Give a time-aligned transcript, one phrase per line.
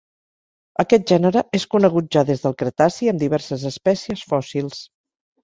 [0.83, 4.83] Aquest gènere és conegut ja des del Cretaci amb diverses espècies fòssils.